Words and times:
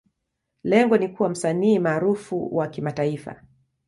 Lengo 0.63 0.97
ni 0.97 1.07
kuwa 1.07 1.29
msanii 1.29 1.79
maarufu 1.79 2.55
wa 2.55 2.67
kimataifa. 2.67 3.41